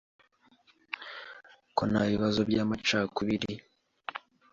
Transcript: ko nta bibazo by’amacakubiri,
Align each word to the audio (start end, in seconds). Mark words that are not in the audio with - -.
ko 1.75 1.83
nta 1.91 2.01
bibazo 2.11 2.39
by’amacakubiri, 2.49 3.53